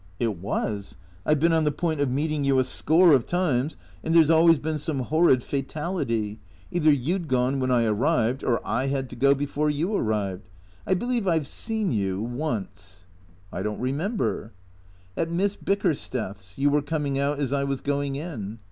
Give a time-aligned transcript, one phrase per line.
[0.27, 0.97] "It was.
[1.27, 4.31] I've been on the point of meeting you a score of times, and there 's
[4.31, 6.39] always been some horrid fatality.
[6.71, 10.49] Either you 'd gone when I arrived, or I had to go before you arrived.
[10.87, 13.05] I believe I \e seen you— once.""
[13.53, 14.53] I don't remember.""
[15.15, 16.57] At Miss Bickersteth's.
[16.57, 18.57] You were coming out as I was going in."